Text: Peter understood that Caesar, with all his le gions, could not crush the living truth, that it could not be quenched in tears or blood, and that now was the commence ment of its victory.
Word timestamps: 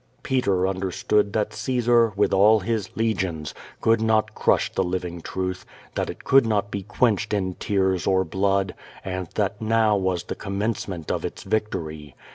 Peter 0.23 0.67
understood 0.67 1.31
that 1.31 1.53
Caesar, 1.53 2.11
with 2.15 2.33
all 2.33 2.61
his 2.61 2.89
le 2.95 3.13
gions, 3.13 3.53
could 3.81 4.01
not 4.01 4.33
crush 4.33 4.71
the 4.73 4.83
living 4.83 5.21
truth, 5.21 5.63
that 5.93 6.09
it 6.09 6.23
could 6.23 6.43
not 6.43 6.71
be 6.71 6.81
quenched 6.81 7.35
in 7.35 7.53
tears 7.53 8.07
or 8.07 8.23
blood, 8.25 8.73
and 9.05 9.27
that 9.35 9.61
now 9.61 9.95
was 9.95 10.23
the 10.23 10.33
commence 10.35 10.87
ment 10.87 11.11
of 11.11 11.23
its 11.23 11.43
victory. 11.43 12.15